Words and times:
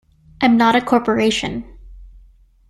I'm 0.41 0.57
not 0.57 0.75
a 0.75 0.81
corporation. 0.81 1.63